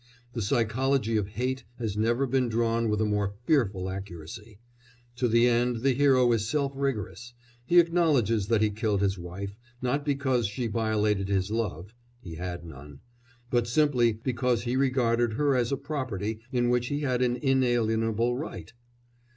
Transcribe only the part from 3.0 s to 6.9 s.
a more fearful accuracy. To the end the hero is self